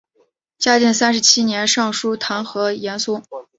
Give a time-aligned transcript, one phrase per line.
[0.57, 3.21] 嘉靖三十七年上疏弹劾严嵩。